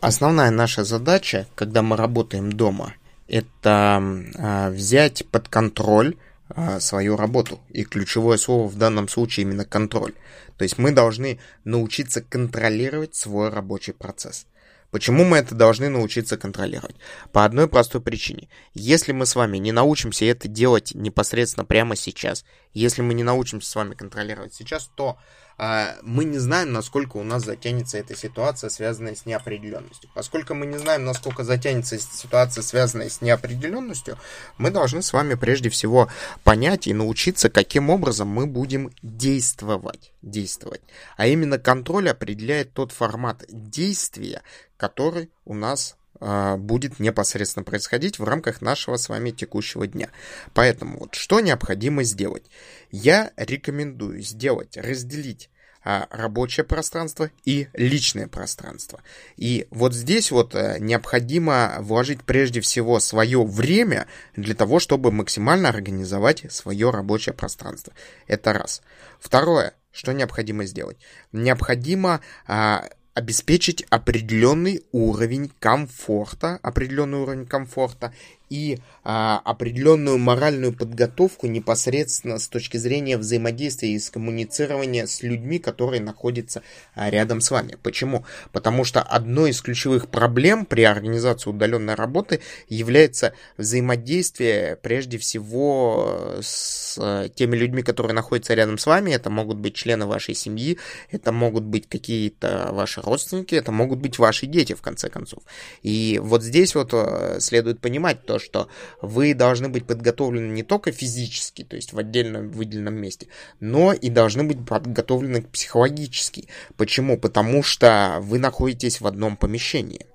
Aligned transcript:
Основная 0.00 0.50
наша 0.50 0.84
задача, 0.84 1.46
когда 1.54 1.82
мы 1.82 1.96
работаем 1.96 2.52
дома, 2.52 2.94
это 3.28 4.02
а, 4.38 4.70
взять 4.70 5.26
под 5.30 5.48
контроль 5.48 6.16
а, 6.48 6.80
свою 6.80 7.16
работу. 7.16 7.60
И 7.70 7.84
ключевое 7.84 8.36
слово 8.36 8.68
в 8.68 8.76
данном 8.76 9.08
случае 9.08 9.44
именно 9.44 9.64
контроль. 9.64 10.12
То 10.58 10.62
есть 10.62 10.78
мы 10.78 10.92
должны 10.92 11.40
научиться 11.64 12.22
контролировать 12.22 13.14
свой 13.14 13.48
рабочий 13.48 13.92
процесс. 13.92 14.46
Почему 14.90 15.24
мы 15.24 15.38
это 15.38 15.54
должны 15.54 15.88
научиться 15.88 16.36
контролировать? 16.36 16.96
По 17.32 17.44
одной 17.44 17.68
простой 17.68 18.00
причине. 18.00 18.48
Если 18.72 19.12
мы 19.12 19.26
с 19.26 19.34
вами 19.34 19.58
не 19.58 19.72
научимся 19.72 20.24
это 20.26 20.46
делать 20.46 20.94
непосредственно 20.94 21.64
прямо 21.64 21.96
сейчас, 21.96 22.44
если 22.72 23.02
мы 23.02 23.14
не 23.14 23.24
научимся 23.24 23.68
с 23.68 23.74
вами 23.74 23.94
контролировать 23.94 24.54
сейчас, 24.54 24.88
то 24.94 25.18
мы 25.58 26.24
не 26.24 26.38
знаем, 26.38 26.72
насколько 26.72 27.16
у 27.16 27.22
нас 27.22 27.44
затянется 27.44 27.96
эта 27.98 28.14
ситуация, 28.14 28.68
связанная 28.68 29.14
с 29.14 29.24
неопределенностью. 29.24 30.10
Поскольку 30.14 30.54
мы 30.54 30.66
не 30.66 30.78
знаем, 30.78 31.04
насколько 31.04 31.44
затянется 31.44 31.98
ситуация, 31.98 32.62
связанная 32.62 33.08
с 33.08 33.22
неопределенностью, 33.22 34.18
мы 34.58 34.70
должны 34.70 35.02
с 35.02 35.12
вами 35.12 35.34
прежде 35.34 35.70
всего 35.70 36.08
понять 36.44 36.86
и 36.86 36.92
научиться, 36.92 37.48
каким 37.48 37.88
образом 37.88 38.28
мы 38.28 38.46
будем 38.46 38.90
действовать. 39.02 40.12
действовать. 40.20 40.82
А 41.16 41.26
именно 41.26 41.58
контроль 41.58 42.10
определяет 42.10 42.74
тот 42.74 42.92
формат 42.92 43.44
действия, 43.48 44.42
который 44.76 45.30
у 45.44 45.54
нас 45.54 45.94
а, 45.94 46.05
будет 46.20 47.00
непосредственно 47.00 47.64
происходить 47.64 48.18
в 48.18 48.24
рамках 48.24 48.60
нашего 48.60 48.96
с 48.96 49.08
вами 49.08 49.30
текущего 49.30 49.86
дня. 49.86 50.10
Поэтому 50.54 50.98
вот 51.00 51.14
что 51.14 51.40
необходимо 51.40 52.02
сделать? 52.04 52.44
Я 52.90 53.32
рекомендую 53.36 54.22
сделать, 54.22 54.76
разделить 54.76 55.50
а, 55.88 56.08
рабочее 56.10 56.64
пространство 56.64 57.30
и 57.44 57.68
личное 57.72 58.26
пространство. 58.26 59.00
И 59.36 59.68
вот 59.70 59.94
здесь 59.94 60.32
вот 60.32 60.56
э, 60.56 60.78
необходимо 60.80 61.76
вложить 61.78 62.24
прежде 62.24 62.60
всего 62.60 62.98
свое 62.98 63.44
время 63.44 64.08
для 64.34 64.56
того, 64.56 64.80
чтобы 64.80 65.12
максимально 65.12 65.68
организовать 65.68 66.44
свое 66.52 66.90
рабочее 66.90 67.36
пространство. 67.36 67.92
Это 68.26 68.52
раз. 68.52 68.82
Второе, 69.20 69.74
что 69.92 70.10
необходимо 70.10 70.64
сделать? 70.64 70.96
Необходимо 71.30 72.20
а, 72.48 72.88
обеспечить 73.16 73.82
определенный 73.88 74.82
уровень 74.92 75.50
комфорта, 75.58 76.58
определенный 76.62 77.18
уровень 77.18 77.46
комфорта 77.46 78.12
и 78.48 78.78
а, 79.04 79.40
определенную 79.44 80.18
моральную 80.18 80.72
подготовку 80.72 81.46
непосредственно 81.46 82.38
с 82.38 82.48
точки 82.48 82.76
зрения 82.76 83.18
взаимодействия 83.18 83.90
и 83.90 84.00
коммуницирования 84.10 85.06
с 85.06 85.22
людьми, 85.22 85.58
которые 85.58 86.00
находятся 86.00 86.62
а, 86.94 87.10
рядом 87.10 87.40
с 87.40 87.50
вами. 87.50 87.76
Почему? 87.82 88.24
Потому 88.52 88.84
что 88.84 89.02
одной 89.02 89.50
из 89.50 89.60
ключевых 89.60 90.08
проблем 90.08 90.64
при 90.64 90.82
организации 90.82 91.50
удаленной 91.50 91.94
работы 91.94 92.40
является 92.68 93.32
взаимодействие 93.56 94.76
прежде 94.76 95.18
всего 95.18 96.36
с 96.40 96.98
а, 97.00 97.28
теми 97.28 97.56
людьми, 97.56 97.82
которые 97.82 98.14
находятся 98.14 98.54
рядом 98.54 98.78
с 98.78 98.86
вами. 98.86 99.10
Это 99.12 99.30
могут 99.30 99.58
быть 99.58 99.74
члены 99.74 100.06
вашей 100.06 100.34
семьи, 100.34 100.78
это 101.10 101.32
могут 101.32 101.64
быть 101.64 101.88
какие-то 101.88 102.70
ваши 102.72 103.00
родственники, 103.00 103.54
это 103.54 103.72
могут 103.72 103.98
быть 103.98 104.18
ваши 104.18 104.46
дети, 104.46 104.74
в 104.74 104.82
конце 104.82 105.08
концов. 105.08 105.42
И 105.82 106.20
вот 106.22 106.42
здесь 106.42 106.74
вот 106.74 106.90
а, 106.92 107.38
следует 107.40 107.80
понимать 107.80 108.24
то, 108.24 108.35
что 108.38 108.68
вы 109.00 109.34
должны 109.34 109.68
быть 109.68 109.86
подготовлены 109.86 110.52
не 110.52 110.62
только 110.62 110.92
физически, 110.92 111.64
то 111.64 111.76
есть 111.76 111.92
в 111.92 111.98
отдельном 111.98 112.50
выделенном 112.50 112.94
месте, 112.94 113.28
но 113.60 113.92
и 113.92 114.08
должны 114.10 114.44
быть 114.44 114.64
подготовлены 114.66 115.42
психологически. 115.42 116.48
Почему? 116.76 117.18
Потому 117.18 117.62
что 117.62 118.18
вы 118.20 118.38
находитесь 118.38 119.00
в 119.00 119.06
одном 119.06 119.36
помещении. 119.36 120.06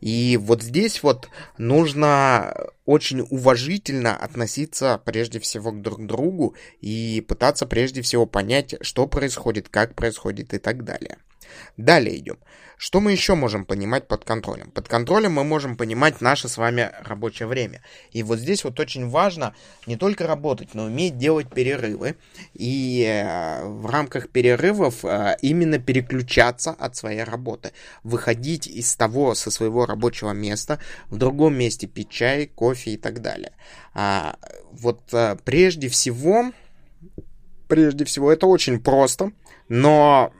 И 0.00 0.38
вот 0.40 0.62
здесь 0.62 1.02
вот 1.02 1.28
нужно 1.58 2.54
очень 2.84 3.26
уважительно 3.28 4.16
относиться 4.16 5.00
прежде 5.04 5.40
всего 5.40 5.72
к 5.72 5.82
друг 5.82 6.06
другу 6.06 6.54
и 6.80 7.24
пытаться 7.26 7.66
прежде 7.66 8.02
всего 8.02 8.26
понять, 8.26 8.76
что 8.80 9.06
происходит, 9.06 9.68
как 9.68 9.94
происходит 9.94 10.54
и 10.54 10.58
так 10.58 10.84
далее. 10.84 11.18
Далее 11.76 12.18
идем. 12.18 12.38
Что 12.78 13.00
мы 13.00 13.10
еще 13.10 13.34
можем 13.34 13.64
понимать 13.64 14.06
под 14.06 14.24
контролем? 14.24 14.70
Под 14.70 14.86
контролем 14.86 15.32
мы 15.32 15.42
можем 15.42 15.76
понимать 15.76 16.20
наше 16.20 16.48
с 16.48 16.56
вами 16.56 16.92
рабочее 17.02 17.48
время. 17.48 17.82
И 18.12 18.22
вот 18.22 18.38
здесь 18.38 18.62
вот 18.62 18.78
очень 18.78 19.08
важно 19.08 19.52
не 19.86 19.96
только 19.96 20.28
работать, 20.28 20.74
но 20.74 20.84
уметь 20.84 21.18
делать 21.18 21.50
перерывы. 21.50 22.14
И 22.54 23.04
э, 23.04 23.64
в 23.66 23.86
рамках 23.86 24.30
перерывов 24.30 25.04
э, 25.04 25.36
именно 25.42 25.80
переключаться 25.80 26.70
от 26.70 26.94
своей 26.94 27.24
работы. 27.24 27.72
Выходить 28.04 28.68
из 28.68 28.94
того, 28.94 29.34
со 29.34 29.50
своего 29.50 29.84
рабочего 29.84 30.30
места, 30.30 30.78
в 31.08 31.16
другом 31.16 31.56
месте 31.56 31.88
пить 31.88 32.10
чай, 32.10 32.46
кофе 32.46 32.92
и 32.92 32.96
так 32.96 33.22
далее. 33.22 33.54
А, 33.92 34.36
вот 34.70 35.12
э, 35.12 35.36
прежде 35.44 35.88
всего, 35.88 36.52
прежде 37.66 38.04
всего, 38.04 38.30
это 38.30 38.46
очень 38.46 38.80
просто, 38.80 39.32
но 39.68 40.32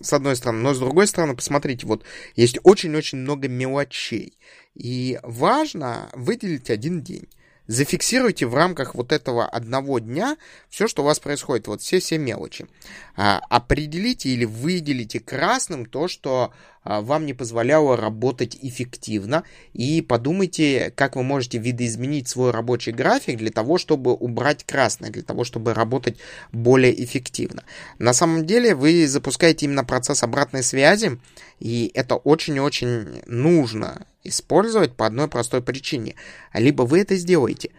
с 0.00 0.12
одной 0.12 0.36
стороны. 0.36 0.62
Но 0.62 0.74
с 0.74 0.78
другой 0.78 1.06
стороны, 1.06 1.34
посмотрите, 1.34 1.86
вот 1.86 2.04
есть 2.36 2.58
очень-очень 2.62 3.18
много 3.18 3.48
мелочей. 3.48 4.38
И 4.74 5.18
важно 5.22 6.08
выделить 6.14 6.70
один 6.70 7.02
день. 7.02 7.28
Зафиксируйте 7.68 8.46
в 8.46 8.54
рамках 8.54 8.94
вот 8.94 9.12
этого 9.12 9.44
одного 9.44 9.98
дня 9.98 10.38
все, 10.70 10.88
что 10.88 11.02
у 11.02 11.04
вас 11.04 11.20
происходит, 11.20 11.66
вот 11.68 11.82
все-все 11.82 12.16
мелочи. 12.16 12.66
А, 13.14 13.42
определите 13.50 14.30
или 14.30 14.46
выделите 14.46 15.20
красным 15.20 15.84
то, 15.84 16.08
что 16.08 16.54
а, 16.82 17.02
вам 17.02 17.26
не 17.26 17.34
позволяло 17.34 17.94
работать 17.94 18.56
эффективно. 18.62 19.44
И 19.74 20.00
подумайте, 20.00 20.94
как 20.96 21.14
вы 21.14 21.22
можете 21.22 21.58
видоизменить 21.58 22.26
свой 22.26 22.52
рабочий 22.52 22.92
график 22.92 23.36
для 23.36 23.50
того, 23.50 23.76
чтобы 23.76 24.14
убрать 24.14 24.64
красное, 24.64 25.10
для 25.10 25.22
того, 25.22 25.44
чтобы 25.44 25.74
работать 25.74 26.16
более 26.52 27.04
эффективно. 27.04 27.64
На 27.98 28.14
самом 28.14 28.46
деле 28.46 28.74
вы 28.74 29.06
запускаете 29.06 29.66
именно 29.66 29.84
процесс 29.84 30.22
обратной 30.22 30.62
связи, 30.62 31.20
и 31.58 31.90
это 31.92 32.16
очень-очень 32.16 33.20
нужно 33.26 34.06
использовать 34.28 34.96
по 34.96 35.06
одной 35.06 35.28
простой 35.28 35.62
причине. 35.62 36.14
Либо 36.52 36.82
вы 36.82 37.00
это 37.00 37.16
сделаете, 37.16 37.70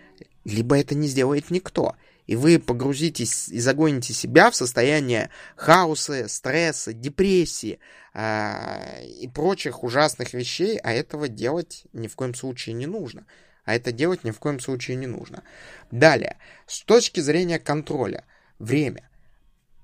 либо 0.44 0.78
это 0.78 0.96
не 0.96 1.08
сделает 1.08 1.52
никто 1.52 1.96
и 2.30 2.36
вы 2.36 2.60
погрузитесь 2.60 3.50
и 3.50 3.60
загоните 3.60 4.14
себя 4.14 4.52
в 4.52 4.56
состояние 4.56 5.32
хаоса, 5.56 6.28
стресса, 6.28 6.94
депрессии 6.94 7.80
э, 8.14 9.04
и 9.04 9.28
прочих 9.28 9.84
ужасных 9.84 10.34
вещей, 10.34 10.78
а 10.78 10.94
этого 10.94 11.28
делать 11.28 11.86
ни 11.92 12.08
в 12.08 12.16
коем 12.16 12.36
случае 12.36 12.76
не 12.76 12.86
нужно. 12.86 13.26
А 13.66 13.74
это 13.74 13.92
делать 13.92 14.24
ни 14.24 14.30
в 14.30 14.38
коем 14.38 14.60
случае 14.60 14.98
не 14.98 15.08
нужно. 15.08 15.42
Далее, 15.90 16.38
с 16.68 16.84
точки 16.84 17.20
зрения 17.20 17.58
контроля, 17.58 18.26
время. 18.60 19.09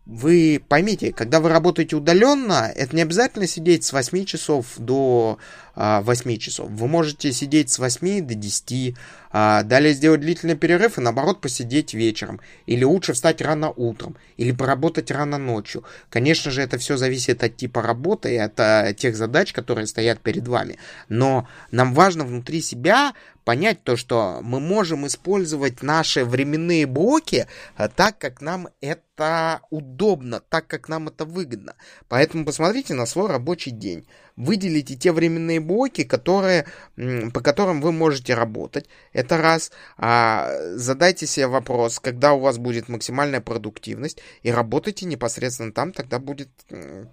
Вы 0.06 0.64
поймите, 0.68 1.12
когда 1.12 1.40
вы 1.40 1.50
работаете 1.50 1.96
удаленно, 1.96 2.72
это 2.76 2.96
не 2.96 3.02
обязательно 3.02 3.48
сидеть 3.48 3.84
с 3.84 3.92
8 3.92 4.26
часов 4.26 4.68
до 4.78 5.40
8 5.76 6.06
а, 6.06 6.38
часов. 6.38 6.70
Вы 6.70 6.88
можете 6.88 7.34
сидеть 7.34 7.72
с 7.72 7.80
8 7.80 8.22
до 8.22 8.36
10, 8.36 8.96
а, 9.32 9.64
далее 9.64 9.94
сделать 9.94 10.22
длительный 10.22 10.56
перерыв 10.56 11.00
и 11.00 11.02
наоборот 11.02 11.42
посидеть 11.42 11.96
вечером. 11.96 12.40
Или 12.68 12.84
лучше 12.84 13.14
встать 13.14 13.42
рано 13.42 13.72
утром, 13.72 14.16
или 14.38 14.52
поработать 14.52 15.10
рано 15.10 15.40
ночью. 15.40 15.84
Конечно 16.12 16.52
же, 16.52 16.62
это 16.62 16.78
все 16.78 16.98
зависит 16.98 17.44
от 17.44 17.58
типа 17.58 17.82
работы 17.82 18.36
и 18.36 18.38
от 18.38 18.60
а, 18.60 18.94
тех 18.94 19.16
задач, 19.16 19.54
которые 19.54 19.88
стоят 19.88 20.20
перед 20.20 20.48
вами. 20.48 20.78
Но 21.10 21.48
нам 21.72 21.96
важно 21.96 22.26
внутри 22.26 22.62
себя 22.62 23.14
понять 23.46 23.84
то, 23.84 23.96
что 23.96 24.40
мы 24.42 24.60
можем 24.60 25.08
использовать 25.08 25.82
наши 25.82 26.26
временные 26.26 26.86
блоки 26.86 27.48
так, 27.96 28.18
как 28.18 28.42
нам 28.42 28.68
это 28.82 29.62
удобно, 29.70 30.42
так, 30.42 30.68
как 30.68 30.90
нам 30.90 31.08
это 31.08 31.24
выгодно. 31.24 31.76
Поэтому 32.10 32.44
посмотрите 32.44 32.94
на 32.96 33.06
свой 33.06 33.30
рабочий 33.30 33.72
день 33.72 34.06
выделите 34.36 34.96
те 34.96 35.12
временные 35.12 35.60
блоки, 35.60 36.04
которые, 36.04 36.66
по 36.96 37.42
которым 37.42 37.82
вы 37.82 37.92
можете 37.92 38.34
работать. 38.34 38.88
Это 39.14 39.38
раз. 39.38 39.72
А, 39.98 40.50
задайте 40.76 41.26
себе 41.26 41.48
вопрос, 41.48 42.00
когда 42.00 42.34
у 42.34 42.40
вас 42.40 42.58
будет 42.58 42.90
максимальная 42.90 43.42
продуктивность, 43.42 44.20
и 44.44 44.52
работайте 44.52 45.06
непосредственно 45.06 45.72
там, 45.72 45.94
тогда 45.94 46.20
будет 46.20 46.50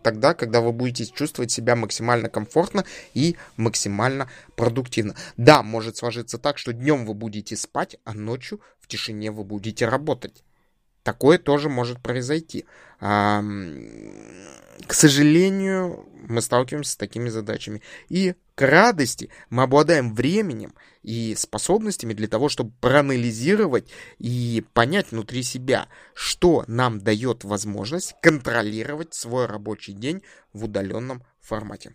тогда, 0.02 0.34
когда 0.34 0.60
вы 0.60 0.72
будете 0.72 1.06
чувствовать 1.06 1.50
себя 1.50 1.76
максимально 1.76 2.28
комфортно 2.28 2.84
и 3.14 3.36
максимально 3.56 4.28
продуктивно. 4.56 5.14
Да, 5.36 5.62
может 5.62 5.96
сложиться 5.96 6.38
так, 6.38 6.58
что 6.58 6.72
днем 6.72 7.06
вы 7.06 7.14
будете 7.14 7.56
спать, 7.56 7.96
а 8.04 8.14
ночью 8.14 8.60
в 8.80 8.88
тишине 8.88 9.30
вы 9.30 9.44
будете 9.44 9.86
работать. 9.86 10.42
Такое 11.02 11.38
тоже 11.38 11.68
может 11.68 12.00
произойти. 12.00 12.64
К 13.00 13.42
сожалению, 14.90 16.06
мы 16.28 16.40
сталкиваемся 16.40 16.92
с 16.92 16.96
такими 16.96 17.28
задачами. 17.28 17.82
И 18.08 18.34
к 18.54 18.62
радости 18.62 19.30
мы 19.50 19.62
обладаем 19.62 20.14
временем 20.14 20.74
и 21.02 21.34
способностями 21.36 22.14
для 22.14 22.28
того, 22.28 22.48
чтобы 22.48 22.72
проанализировать 22.80 23.90
и 24.19 24.64
понять 24.72 25.10
внутри 25.10 25.42
себя, 25.42 25.88
что 26.14 26.64
нам 26.66 27.00
дает 27.00 27.44
возможность 27.44 28.14
контролировать 28.22 29.14
свой 29.14 29.46
рабочий 29.46 29.92
день 29.92 30.22
в 30.52 30.64
удаленном 30.64 31.24
формате. 31.40 31.94